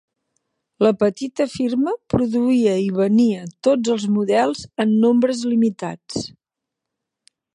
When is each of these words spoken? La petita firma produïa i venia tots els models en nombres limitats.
La 0.85 0.91
petita 1.01 1.45
firma 1.55 1.93
produïa 2.13 2.73
i 2.85 2.87
venia 3.01 3.45
tots 3.67 3.93
els 3.97 4.07
models 4.15 4.63
en 4.85 4.97
nombres 5.05 5.47
limitats. 5.53 6.25